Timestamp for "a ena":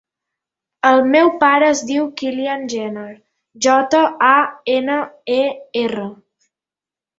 4.31-4.99